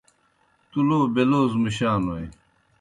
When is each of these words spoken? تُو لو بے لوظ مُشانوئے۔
تُو 0.69 0.79
لو 0.87 0.99
بے 1.13 1.23
لوظ 1.31 1.51
مُشانوئے۔ 1.63 2.25